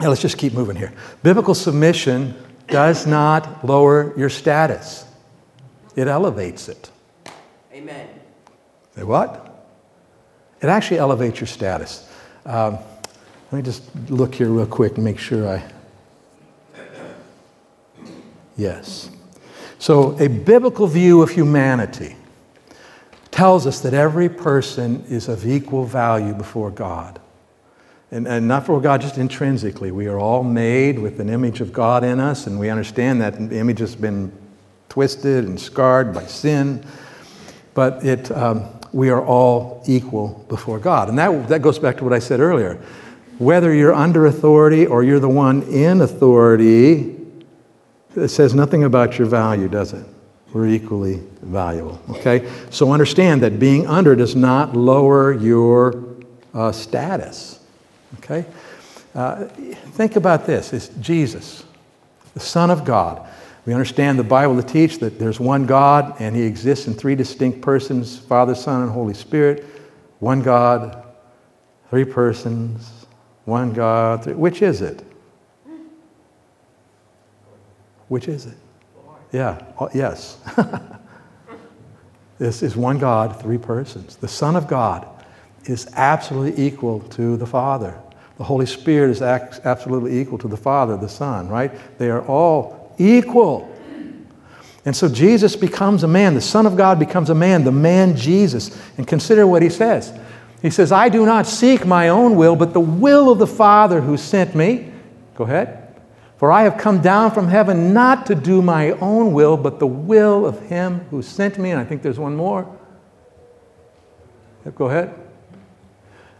[0.00, 0.94] now let's just keep moving here.
[1.22, 2.34] Biblical submission
[2.68, 5.04] does not lower your status,
[5.94, 6.90] it elevates it.
[7.72, 8.08] Amen.
[8.94, 9.42] Say what?
[10.62, 12.10] It actually elevates your status.
[12.46, 12.78] Um,
[13.52, 15.62] let me just look here real quick and make sure I.
[18.56, 19.10] Yes.
[19.78, 22.16] So, a biblical view of humanity
[23.30, 27.20] tells us that every person is of equal value before God.
[28.10, 29.90] And, and not for God just intrinsically.
[29.90, 33.50] We are all made with an image of God in us, and we understand that
[33.50, 34.32] the image has been
[34.88, 36.84] twisted and scarred by sin.
[37.74, 41.08] But it, um, we are all equal before God.
[41.08, 42.80] And that, that goes back to what I said earlier.
[43.38, 47.16] Whether you're under authority or you're the one in authority,
[48.14, 50.06] it says nothing about your value, does it?
[50.54, 52.00] We're equally valuable.
[52.08, 52.50] Okay?
[52.70, 56.02] So understand that being under does not lower your
[56.54, 57.55] uh, status.
[58.18, 58.46] Okay?
[59.14, 61.64] Uh, think about this it's Jesus,
[62.34, 63.26] the Son of God.
[63.64, 67.14] We understand the Bible to teach that there's one God and He exists in three
[67.14, 69.64] distinct persons Father, Son, and Holy Spirit.
[70.20, 71.04] One God,
[71.90, 73.06] three persons,
[73.44, 74.24] one God.
[74.24, 74.34] Three.
[74.34, 75.02] Which is it?
[78.08, 78.56] Which is it?
[79.32, 80.38] Yeah, oh, yes.
[82.38, 84.16] this is one God, three persons.
[84.16, 85.08] The Son of God
[85.68, 87.98] is absolutely equal to the Father.
[88.38, 91.72] The Holy Spirit is absolutely equal to the Father, the Son, right?
[91.98, 93.72] They are all equal.
[94.84, 96.34] And so Jesus becomes a man.
[96.34, 98.80] The Son of God becomes a man, the man Jesus.
[98.96, 100.16] And consider what he says.
[100.62, 104.00] He says, I do not seek my own will, but the will of the Father
[104.00, 104.92] who sent me.
[105.34, 105.82] Go ahead.
[106.36, 109.86] For I have come down from heaven not to do my own will, but the
[109.86, 111.70] will of him who sent me.
[111.70, 112.78] And I think there's one more.
[114.74, 115.14] Go ahead.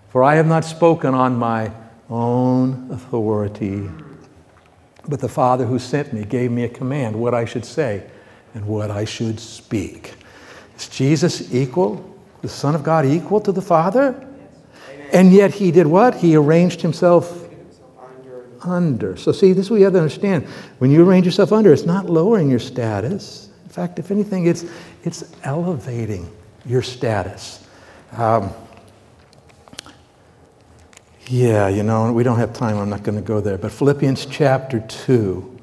[0.09, 1.71] For I have not spoken on my
[2.09, 3.89] own authority,
[5.09, 8.09] but the Father who sent me gave me a command what I should say
[8.55, 10.15] and what I should speak.
[10.77, 14.15] Is Jesus equal, the Son of God, equal to the Father?
[14.89, 15.15] Yes.
[15.15, 16.15] And yet he did what?
[16.15, 17.47] He arranged himself
[18.63, 19.17] under.
[19.17, 20.45] So, see, this is what you have to understand.
[20.79, 23.51] When you arrange yourself under, it's not lowering your status.
[23.65, 24.65] In fact, if anything, it's,
[25.05, 26.31] it's elevating
[26.65, 27.67] your status.
[28.13, 28.53] Um,
[31.29, 32.79] yeah, you know, we don't have time.
[32.79, 33.59] I'm not going to go there.
[33.59, 35.59] But Philippians chapter 2.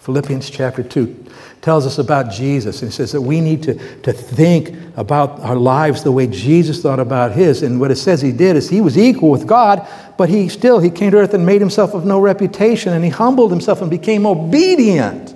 [0.00, 1.24] Philippians chapter 2
[1.62, 2.82] tells us about Jesus.
[2.82, 6.82] And it says that we need to, to think about our lives the way Jesus
[6.82, 7.62] thought about his.
[7.62, 9.88] And what it says he did is he was equal with God,
[10.18, 13.10] but he still he came to earth and made himself of no reputation, and he
[13.10, 15.34] humbled himself and became obedient.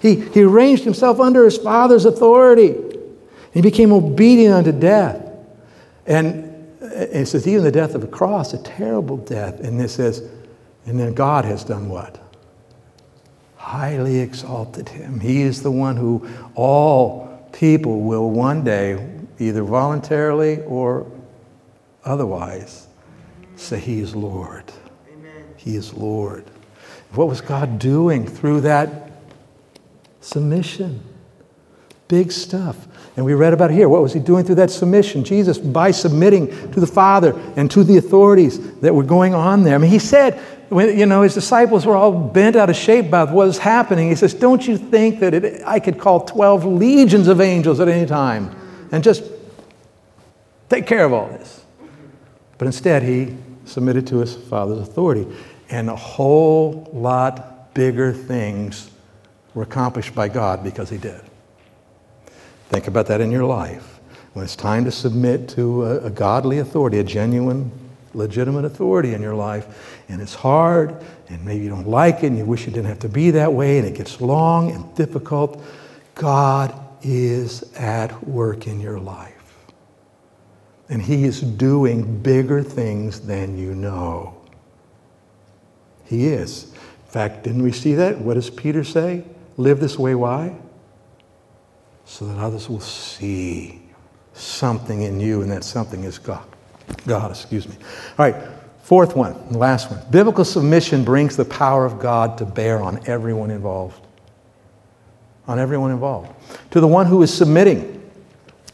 [0.00, 2.74] He, he arranged himself under his father's authority.
[3.52, 5.22] He became obedient unto death.
[6.06, 6.49] And
[7.00, 9.60] it says, even the death of a cross, a terrible death.
[9.60, 10.22] And it says,
[10.86, 12.20] and then God has done what?
[13.70, 15.20] highly exalted him.
[15.20, 21.06] He is the one who all people will one day, either voluntarily or
[22.04, 22.88] otherwise,
[23.54, 24.64] say, He is Lord.
[25.12, 25.44] Amen.
[25.56, 26.44] He is Lord.
[27.12, 29.12] What was God doing through that
[30.20, 31.00] submission?
[32.08, 32.88] Big stuff.
[33.20, 33.86] And we read about here.
[33.86, 35.24] What was he doing through that submission?
[35.24, 39.74] Jesus, by submitting to the Father and to the authorities that were going on there.
[39.74, 40.38] I mean, he said,
[40.70, 44.08] when, you know, his disciples were all bent out of shape by what was happening.
[44.08, 47.88] He says, Don't you think that it, I could call 12 legions of angels at
[47.88, 48.56] any time
[48.90, 49.22] and just
[50.70, 51.62] take care of all this?
[52.56, 55.26] But instead, he submitted to his Father's authority.
[55.68, 58.90] And a whole lot bigger things
[59.52, 61.20] were accomplished by God because he did.
[62.70, 63.98] Think about that in your life.
[64.32, 67.72] When it's time to submit to a, a godly authority, a genuine
[68.14, 70.94] legitimate authority in your life, and it's hard,
[71.28, 73.52] and maybe you don't like it, and you wish it didn't have to be that
[73.52, 75.60] way, and it gets long and difficult,
[76.14, 79.34] God is at work in your life.
[80.88, 84.40] And He is doing bigger things than you know.
[86.04, 86.72] He is.
[86.72, 88.20] In fact, didn't we see that?
[88.20, 89.24] What does Peter say?
[89.56, 90.56] Live this way, why?
[92.10, 93.80] So that others will see
[94.32, 96.44] something in you, and that something is God.
[97.06, 97.76] God, excuse me.
[98.18, 98.34] All right,
[98.82, 100.00] fourth one, last one.
[100.10, 104.04] Biblical submission brings the power of God to bear on everyone involved.
[105.46, 106.32] On everyone involved.
[106.72, 108.10] To the one who is submitting,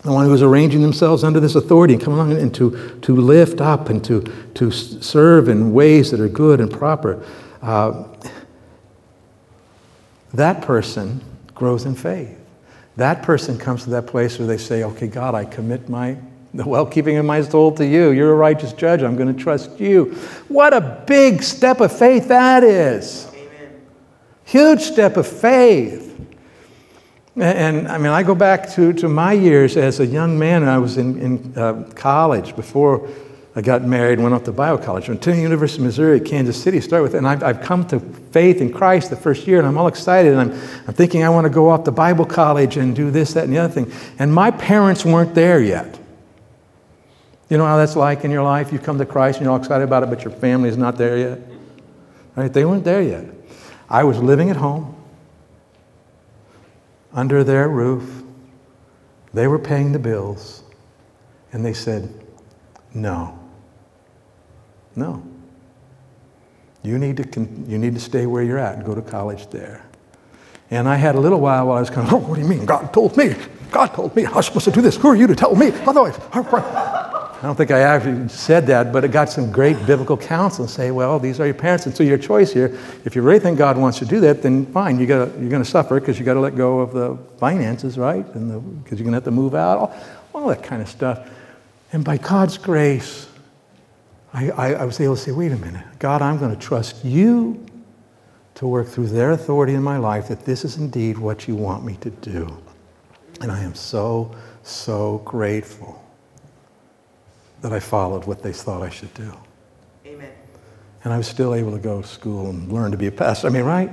[0.01, 3.15] the one who is arranging themselves under this authority and coming along and to, to
[3.15, 4.23] lift up and to,
[4.55, 7.23] to serve in ways that are good and proper.
[7.61, 8.05] Uh,
[10.33, 11.21] that person
[11.55, 12.36] grows in faith.
[12.97, 16.17] That person comes to that place where they say, Okay, God, I commit my
[16.55, 18.11] the well keeping of my soul to you.
[18.11, 19.03] You're a righteous judge.
[19.03, 20.15] I'm going to trust you.
[20.49, 23.29] What a big step of faith that is.
[23.35, 23.83] Amen.
[24.45, 26.05] Huge step of faith.
[27.35, 30.65] And, and, I mean, I go back to, to my years as a young man,
[30.65, 33.07] I was in, in uh, college before
[33.57, 35.09] I got married went off to Bible college.
[35.09, 37.99] Went to the University of Missouri, Kansas City, start with, and I've, I've come to
[37.99, 41.31] faith in Christ the first year, and I'm all excited, and I'm, I'm thinking I
[41.31, 43.91] want to go off to Bible college and do this, that, and the other thing.
[44.19, 45.99] And my parents weren't there yet.
[47.49, 48.75] You know how that's like in your life?
[48.75, 50.99] You come to Christ and you're all excited about it, but your family is not
[50.99, 51.39] there yet.
[52.35, 52.53] Right?
[52.53, 53.25] They weren't there yet.
[53.89, 54.95] I was living at home,
[57.15, 58.23] under their roof.
[59.33, 60.63] They were paying the bills,
[61.53, 62.13] and they said,
[62.93, 63.39] No.
[64.97, 65.23] No.
[66.83, 69.85] You need to, you need to stay where you're at and go to college there.
[70.71, 72.49] And I had a little while while I was kind of, oh, what do you
[72.49, 72.65] mean?
[72.65, 73.35] God told me.
[73.71, 74.97] God told me I supposed to do this.
[74.97, 75.71] Who are you to tell me?
[75.87, 80.65] Otherwise, I don't think I actually said that, but it got some great biblical counsel
[80.65, 82.77] and say, well, these are your parents, and so your choice here.
[83.05, 85.63] If you really think God wants to do that, then fine, you gotta, you're going
[85.63, 88.27] to suffer because you've got to let go of the finances, right?
[88.35, 89.97] And because you're going to have to move out, all,
[90.35, 91.29] all that kind of stuff.
[91.93, 93.29] And by God's grace,
[94.37, 97.03] I, I, I was able to say, wait a minute, God, I'm going to trust
[97.03, 97.65] you
[98.57, 101.87] to work through their authority in my life that this is indeed what you want
[101.87, 102.55] me to do.
[103.41, 106.05] And I am so, so grateful
[107.63, 109.33] that I followed what they thought I should do.
[110.05, 110.33] Amen.
[111.05, 113.47] And I was still able to go to school and learn to be a pastor.
[113.47, 113.91] I mean, right?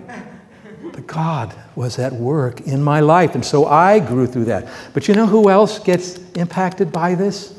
[0.92, 3.34] but God was at work in my life.
[3.34, 4.68] And so I grew through that.
[4.94, 7.58] But you know who else gets impacted by this?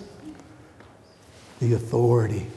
[1.61, 2.49] The authority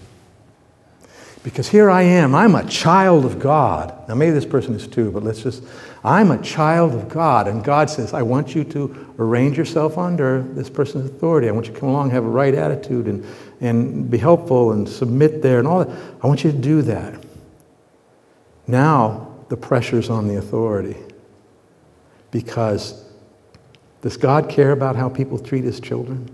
[1.47, 4.09] because here I am, I'm a child of God.
[4.09, 5.63] Now, maybe this person is too, but let's just,
[6.03, 7.47] I'm a child of God.
[7.47, 11.47] And God says, I want you to arrange yourself under this person's authority.
[11.47, 13.25] I want you to come along, have a right attitude, and,
[13.61, 15.97] and be helpful and submit there and all that.
[16.21, 17.17] I want you to do that.
[18.67, 20.97] Now, the pressure's on the authority.
[22.29, 23.05] Because
[24.01, 26.29] does God care about how people treat his children?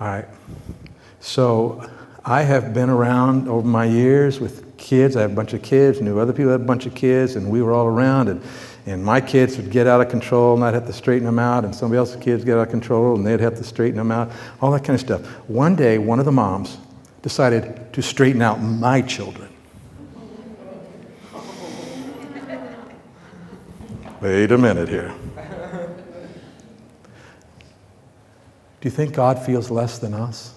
[0.00, 0.28] All right.
[1.20, 1.86] So,
[2.28, 5.14] I have been around over my years with kids.
[5.14, 7.48] I have a bunch of kids, knew other people had a bunch of kids, and
[7.48, 8.28] we were all around.
[8.28, 8.42] And,
[8.84, 11.64] and my kids would get out of control, and I'd have to straighten them out,
[11.64, 14.32] and somebody else's kids get out of control, and they'd have to straighten them out,
[14.60, 15.24] all that kind of stuff.
[15.48, 16.78] One day, one of the moms
[17.22, 19.48] decided to straighten out my children.
[24.20, 25.14] Wait a minute here.
[28.80, 30.55] Do you think God feels less than us?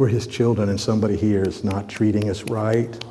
[0.00, 3.04] We're his children and somebody here is not treating us right.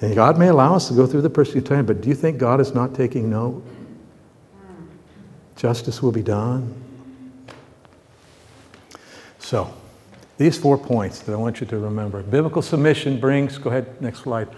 [0.00, 2.36] And God may allow us to go through the persecution time, but do you think
[2.36, 3.64] God is not taking note?
[5.54, 6.74] Justice will be done.
[9.38, 9.72] So,
[10.36, 12.20] these four points that I want you to remember.
[12.24, 14.48] Biblical submission brings, go ahead, next slide.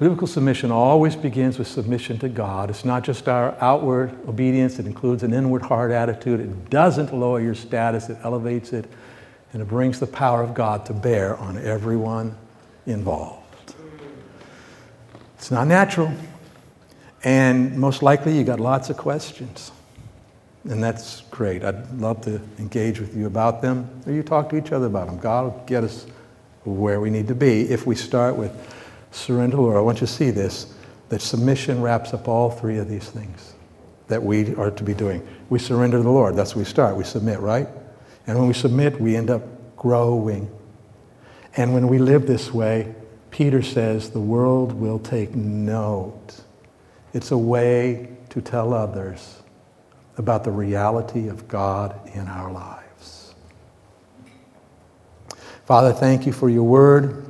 [0.00, 2.70] Biblical submission always begins with submission to God.
[2.70, 6.40] It's not just our outward obedience, it includes an inward heart attitude.
[6.40, 8.90] It doesn't lower your status, it elevates it,
[9.52, 12.34] and it brings the power of God to bear on everyone
[12.86, 13.74] involved.
[15.36, 16.10] It's not natural,
[17.22, 19.70] and most likely you got lots of questions.
[20.64, 21.62] And that's great.
[21.62, 25.08] I'd love to engage with you about them, or you talk to each other about
[25.08, 25.18] them.
[25.18, 26.06] God will get us
[26.64, 28.78] where we need to be if we start with
[29.10, 29.76] surrender, the Lord.
[29.76, 30.74] I want you to see this
[31.08, 33.54] that submission wraps up all three of these things
[34.06, 35.26] that we are to be doing.
[35.48, 36.36] We surrender to the Lord.
[36.36, 36.96] That's where we start.
[36.96, 37.68] We submit, right?
[38.26, 40.50] And when we submit, we end up growing.
[41.56, 42.94] And when we live this way,
[43.30, 46.42] Peter says the world will take note.
[47.12, 49.42] It's a way to tell others
[50.16, 53.34] about the reality of God in our lives.
[55.64, 57.29] Father, thank you for your word.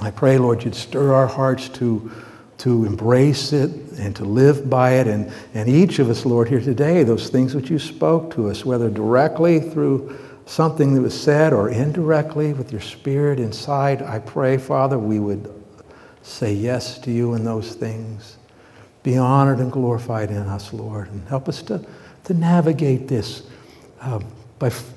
[0.00, 2.10] I pray, Lord, you'd stir our hearts to,
[2.58, 5.06] to embrace it and to live by it.
[5.06, 8.64] And, and each of us, Lord, here today, those things which you spoke to us,
[8.64, 14.56] whether directly through something that was said or indirectly with your spirit inside, I pray,
[14.56, 15.52] Father, we would
[16.22, 18.38] say yes to you in those things.
[19.02, 21.84] Be honored and glorified in us, Lord, and help us to
[22.24, 23.42] to navigate this
[24.00, 24.20] uh,
[24.58, 24.92] by f-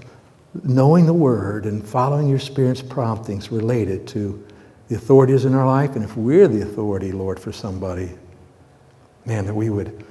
[0.64, 4.46] knowing the Word and following your Spirit's promptings related to
[4.88, 5.96] the authorities in our life.
[5.96, 8.12] And if we're the authority, Lord, for somebody,
[9.26, 10.06] man, that we would,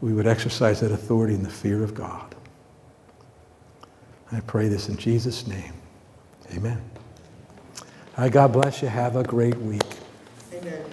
[0.00, 2.34] we would exercise that authority in the fear of God.
[4.30, 5.72] I pray this in Jesus' name.
[6.52, 6.80] Amen.
[8.16, 8.88] Right, God bless you.
[8.88, 9.82] Have a great week.
[10.52, 10.84] Amen.